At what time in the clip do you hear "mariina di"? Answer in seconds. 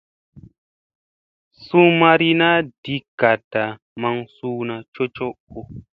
2.01-2.95